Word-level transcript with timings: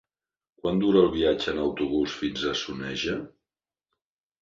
Quant 0.63 0.81
dura 0.83 1.03
el 1.09 1.11
viatge 1.17 1.53
en 1.53 1.61
autobús 1.65 2.17
fins 2.25 2.49
a 2.55 2.57
Soneja? 2.65 3.23